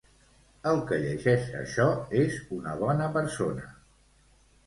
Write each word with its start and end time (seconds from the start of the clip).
El 0.69 0.79
que 0.91 0.97
llegeix 1.01 1.51
això 1.59 1.85
és 2.21 2.39
una 2.57 2.75
bona 2.81 3.13
persona. 3.19 3.69